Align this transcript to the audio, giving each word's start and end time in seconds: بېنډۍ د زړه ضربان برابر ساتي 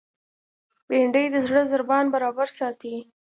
بېنډۍ 0.87 1.25
د 1.31 1.35
زړه 1.47 1.61
ضربان 1.71 2.05
برابر 2.13 2.47
ساتي 2.57 2.95